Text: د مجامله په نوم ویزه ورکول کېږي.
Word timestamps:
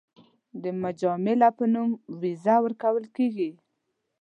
د 0.63 0.63
مجامله 0.83 1.49
په 1.57 1.65
نوم 1.73 1.89
ویزه 2.21 2.55
ورکول 2.65 3.05
کېږي. 3.15 3.49